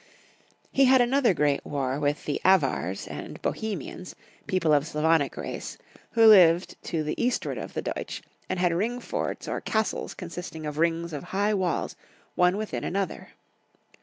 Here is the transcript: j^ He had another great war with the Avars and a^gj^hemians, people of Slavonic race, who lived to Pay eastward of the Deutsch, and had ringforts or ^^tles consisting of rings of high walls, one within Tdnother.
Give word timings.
j^ 0.01 0.03
He 0.71 0.85
had 0.85 0.99
another 0.99 1.31
great 1.35 1.63
war 1.63 1.99
with 1.99 2.25
the 2.25 2.41
Avars 2.43 3.07
and 3.07 3.39
a^gj^hemians, 3.43 4.15
people 4.47 4.73
of 4.73 4.87
Slavonic 4.87 5.37
race, 5.37 5.77
who 6.13 6.25
lived 6.25 6.75
to 6.85 7.03
Pay 7.05 7.13
eastward 7.17 7.59
of 7.59 7.75
the 7.75 7.83
Deutsch, 7.83 8.23
and 8.49 8.57
had 8.57 8.71
ringforts 8.71 9.47
or 9.47 9.61
^^tles 9.61 10.17
consisting 10.17 10.65
of 10.65 10.79
rings 10.79 11.13
of 11.13 11.25
high 11.25 11.53
walls, 11.53 11.95
one 12.33 12.57
within 12.57 12.81
Tdnother. 12.83 13.27